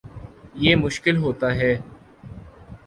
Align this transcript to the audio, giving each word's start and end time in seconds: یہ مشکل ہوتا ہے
یہ 0.55 0.75
مشکل 0.75 1.17
ہوتا 1.17 1.53
ہے 1.55 1.73